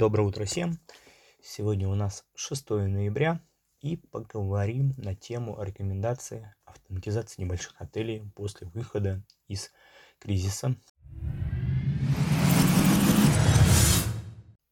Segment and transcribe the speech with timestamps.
[0.00, 0.80] Доброе утро всем!
[1.42, 3.38] Сегодня у нас 6 ноября
[3.82, 9.70] и поговорим на тему рекомендации автоматизации небольших отелей после выхода из
[10.18, 10.74] кризиса.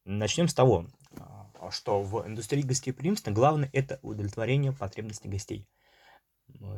[0.07, 0.87] Начнем с того,
[1.19, 5.69] а, что в индустрии гостеприимства главное это удовлетворение потребностей гостей.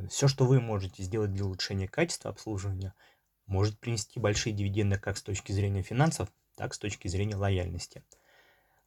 [0.09, 2.95] Все, что вы можете сделать для улучшения качества обслуживания,
[3.47, 8.03] может принести большие дивиденды как с точки зрения финансов, так с точки зрения лояльности.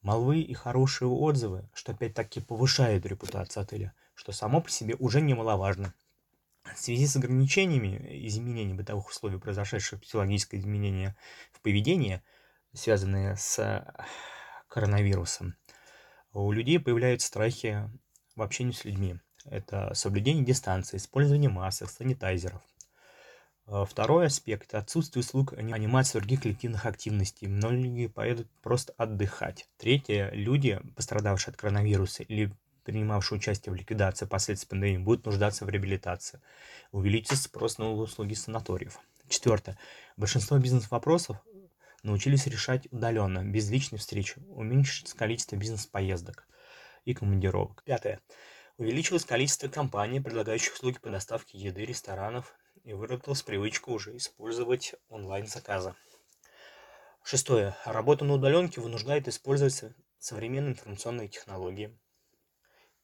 [0.03, 5.93] Молвы и хорошие отзывы, что опять-таки повышают репутацию отеля, что само по себе уже немаловажно.
[6.75, 11.15] В связи с ограничениями изменений бытовых условий, произошедших психологическое изменение
[11.53, 12.21] в поведении,
[12.73, 13.85] связанные с
[14.67, 15.55] коронавирусом,
[16.33, 17.89] у людей появляются страхи
[18.35, 19.19] в общении с людьми.
[19.45, 22.61] Это соблюдение дистанции, использование масок, санитайзеров.
[23.65, 27.47] А, второй аспект– отсутствие услуг анимации других коллективных активностей.
[27.47, 29.67] Многие поедут просто отдыхать.
[29.77, 32.51] Третье– люди, пострадавшие от коронавируса или
[32.83, 36.41] принимавшие участие в ликвидации последствий пандемии, будут нуждаться в реабилитации.
[36.91, 38.99] Увеличится спрос на услуги санаториев.
[39.29, 39.77] Четвертое.
[40.17, 41.37] Большинство бизнес-вопросов
[42.03, 44.41] научились решать удаленно, без личной встречи.
[44.49, 46.45] Уменьшится количество бизнес-поездок
[47.05, 47.81] и командировок.
[47.85, 48.19] Пятое.
[48.77, 55.95] Увеличилось количество компаний, предлагающих услуги по доставке еды, ресторанов и выработалась привычка уже использовать онлайн-заказы.
[57.23, 57.75] Шестое.
[57.85, 61.97] Работа на удаленке вынуждает использовать современные информационные технологии.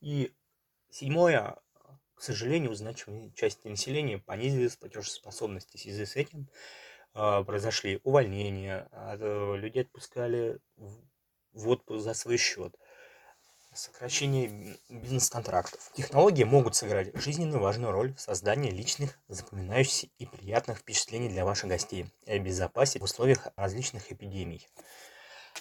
[0.01, 0.33] И
[0.89, 1.57] седьмое.
[2.15, 5.73] К сожалению, у значительной части населения понизилась платежеспособность.
[5.73, 6.49] В связи с этим
[7.13, 10.59] э, произошли увольнения, э, людей отпускали
[11.53, 12.75] в отпуск за свой счет–
[13.73, 15.91] сокращение бизнес-контрактов.
[15.95, 21.69] Технологии могут сыграть жизненно важную роль в создании личных, запоминающихся и приятных впечатлений для ваших
[21.69, 24.67] гостей и обезопасить в условиях различных эпидемий.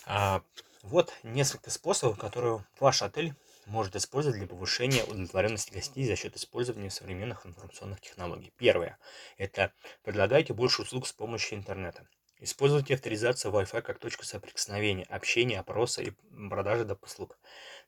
[0.07, 0.43] А,
[0.83, 3.35] вот несколько способов, которые ваш отель
[3.67, 8.53] может использовать для повышения удовлетворенности гостей за счет использования современных информационных технологий.
[8.57, 8.99] Первое.
[9.37, 12.07] Это предлагайте больше услуг с помощью интернета.
[12.41, 16.13] Используйте авторизацию Wi-Fi как точку соприкосновения, общения, опроса и
[16.49, 17.03] продажи доп.
[17.05, 17.37] услуг.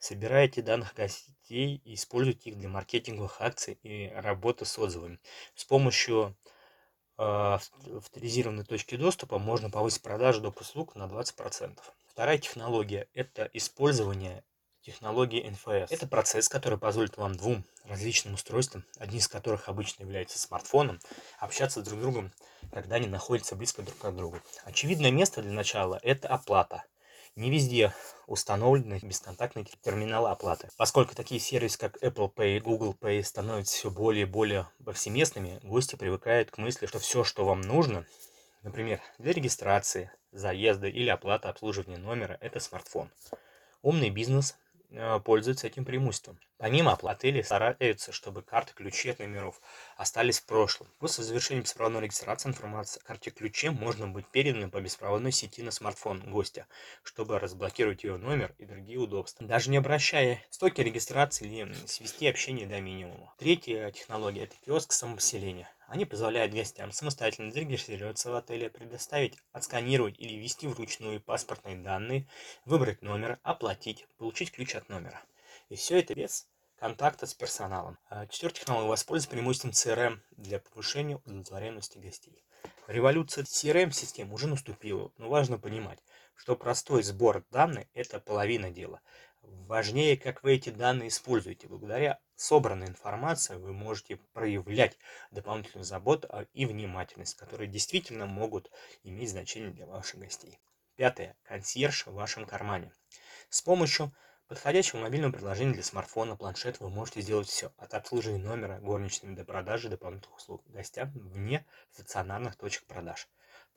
[0.00, 5.20] Собирайте данных гостей и используйте их для маркетинговых акций и работы с отзывами.
[5.54, 6.36] С помощью
[7.16, 10.60] э, авторизированной точки доступа можно повысить продажи доп.
[10.60, 11.78] услуг на 20%.
[12.08, 14.42] Вторая технология– это использование
[14.90, 15.86] технологии NFS.
[15.90, 21.00] Это процесс, который позволит вам двум различным устройствам, одни из которых обычно являются смартфоном,
[21.38, 22.32] общаться друг с другом,
[22.72, 24.38] когда они находятся близко друг к другу.
[24.64, 26.84] Очевидное место для начала– это оплата.
[27.36, 27.94] Не везде
[28.26, 30.68] установлены бесконтактные терминалы оплаты.
[30.76, 35.60] Поскольку такие сервисы, как Apple Pay и Google Pay становятся все более и более повсеместными,
[35.62, 38.04] гости привыкают к мысли, что все, что вам нужно,
[38.62, 43.10] например, для регистрации, заезда или оплаты обслуживания номера– это смартфон.
[43.82, 44.56] Умный бизнес
[45.24, 46.38] пользуются этим преимуществом.
[46.58, 49.60] Помимо оплаты, отели стараются, чтобы карты ключи от номеров
[49.96, 50.88] остались в прошлом.
[50.98, 55.70] После завершения беспроводной регистрации информация о карте ключе можно быть передана по беспроводной сети на
[55.70, 56.66] смартфон гостя,
[57.02, 59.46] чтобы разблокировать ее номер и другие удобства.
[59.46, 63.34] Даже не обращая стоки регистрации или свести общение до минимума.
[63.38, 65.70] Третья технология– это киоск самопоселения.
[65.90, 72.28] Они позволяют гостям самостоятельно зарегистрироваться в отеле, предоставить, отсканировать или ввести вручную паспортные данные,
[72.64, 75.20] выбрать номер, оплатить, получить ключ от номера.
[75.68, 76.46] И все это без
[76.78, 77.98] контакта с персоналом.
[78.08, 82.44] А Четвертый технология воспользуется преимуществом CRM для повышения удовлетворенности гостей.
[82.86, 85.98] Революция CRM-систем уже наступила, но важно понимать,
[86.36, 89.00] что простой сбор данных– это половина дела.
[89.42, 91.68] Важнее, как вы эти данные используете.
[91.68, 94.98] Благодаря собранной информации вы можете проявлять
[95.30, 98.70] дополнительную заботу и внимательность, которые действительно могут
[99.04, 100.58] иметь значение для ваших гостей.
[100.96, 101.36] Пятое.
[101.44, 102.92] Консьерж в вашем кармане.
[103.48, 104.12] С помощью
[104.48, 109.44] подходящего мобильного приложения для смартфона, планшета вы можете сделать все, от обслуживания номера, горничными до
[109.44, 113.28] продажи дополнительных услуг гостям вне стационарных точек продаж.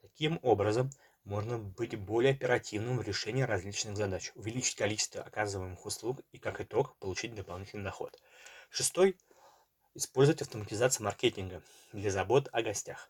[0.02, 0.90] Таким образом,
[1.24, 6.96] можно быть более оперативным в решении различных задач, увеличить количество оказываемых услуг и, как итог,
[6.98, 8.22] получить дополнительный доход.
[8.70, 9.18] Шестой–
[9.96, 11.62] использовать автоматизацию маркетинга
[11.92, 13.10] для забот о гостях.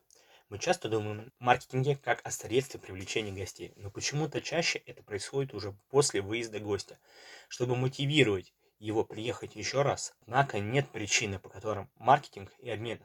[0.49, 5.53] Мы часто думаем о маркетинге как о средстве привлечения гостей, но почему-то чаще это происходит
[5.53, 6.99] уже после выезда гостя.
[7.47, 12.99] Чтобы мотивировать его приехать еще раз, однако нет причины, по которым маркетинг и обмен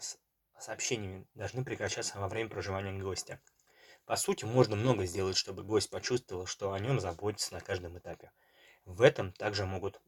[0.58, 3.40] сообщениями должны прекращаться во время проживания гостя.
[4.08, 8.32] По сути, можно много сделать, чтобы гость почувствовал, что о нем заботятся на каждом этапе.
[8.87, 10.00] В этом также могут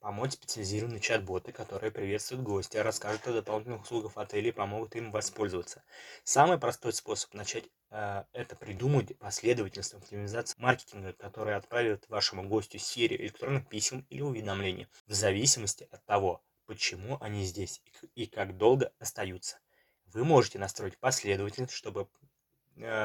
[0.00, 5.84] помочь специализированные чат-боты, которые приветствуют гостя, расскажут о дополнительных услугах отеля и помогут им воспользоваться.
[6.24, 13.20] Самый простой способ начать э, это придумать последовательность оптимизации маркетинга, который отправит вашему гостю серию
[13.20, 17.82] электронных писем или уведомлений, в зависимости от того, почему они здесь
[18.14, 19.58] и как долго остаются.
[20.06, 22.08] Вы можете настроить последовательность, чтобы,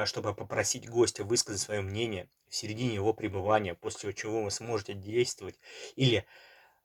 [0.04, 5.58] чтобы попросить гостя высказать свое мнение в середине его пребывания, после чего вы сможете действовать
[5.96, 6.26] или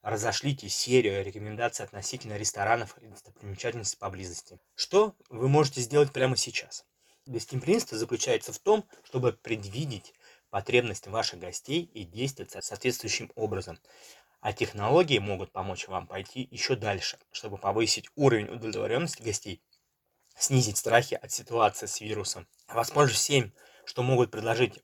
[0.02, 4.60] разошлите серию рекомендаций относительно ресторанов и достопримечательностей поблизости.
[4.76, 6.86] Что вы можете сделать прямо сейчас?
[7.26, 10.14] Гостеприимство заключается в том, чтобы предвидеть
[10.50, 13.80] потребности ваших гостей и действовать соответствующим образом.
[14.40, 19.62] А технологии могут помочь вам пойти еще дальше, чтобы повысить уровень удовлетворенности гостей,
[20.38, 22.48] снизить страхи от ситуации с вирусом.
[22.68, 23.54] Воспользуйтесь всем,
[23.86, 24.84] что могут предложить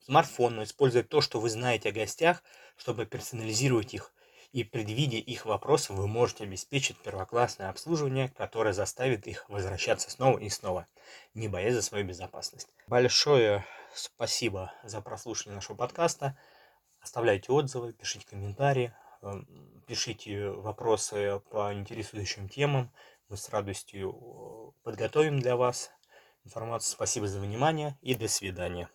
[0.00, 2.42] смартфон, используя то, что вы знаете о гостях,
[2.76, 4.12] чтобы персонализировать их
[4.52, 10.50] и предвидя их вопросы, вы можете обеспечить первоклассное обслуживание, которое заставит их возвращаться снова и
[10.50, 10.86] снова,
[11.32, 12.68] не боясь за свою безопасность.
[12.86, 13.64] Большое
[13.94, 16.36] спасибо за прослушивание нашего подкаста.
[17.00, 22.92] Оставляйте отзывы, пишите комментарии, эм, пишите вопросы по интересующим темам.
[23.32, 25.90] Мы с радостью э, подготовим для вас
[26.44, 26.92] информацию.
[26.92, 28.90] Спасибо за внимание и до свидания.